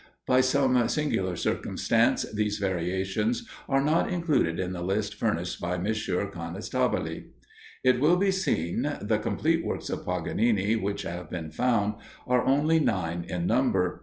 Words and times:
By 0.25 0.41
some 0.41 0.89
singular 0.89 1.35
circumstance 1.35 2.23
these 2.31 2.57
variations 2.57 3.47
are 3.69 3.83
not 3.83 4.11
included 4.11 4.59
in 4.59 4.73
the 4.73 4.81
list 4.81 5.13
furnished 5.13 5.61
by 5.61 5.75
M. 5.75 5.85
Conestabile. 5.85 7.25
It 7.83 7.99
will 7.99 8.15
be 8.17 8.31
seen 8.31 8.91
the 8.99 9.19
complete 9.19 9.63
works 9.63 9.91
of 9.91 10.03
Paganini, 10.03 10.75
which 10.75 11.03
have 11.03 11.29
been 11.29 11.51
found, 11.51 11.97
are 12.25 12.43
only 12.43 12.79
nine 12.79 13.25
in 13.29 13.45
number. 13.45 13.99